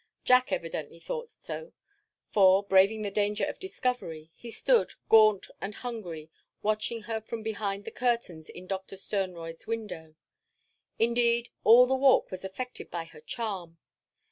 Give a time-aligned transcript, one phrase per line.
[0.23, 1.73] Jack evidently thought so,
[2.31, 6.31] for, braving the danger of discovery, he stood, gaunt and hungry,
[6.63, 10.15] watching her from behind the curtains in Doctor Sternroyd's window.
[10.97, 13.77] Indeed, all the Walk was affected by her charm.